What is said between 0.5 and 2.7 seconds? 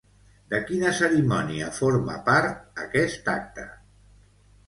De quina cerimònia forma part,